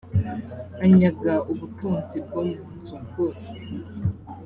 [0.85, 3.53] anyaga ubutunzi bwo mu nzu bwose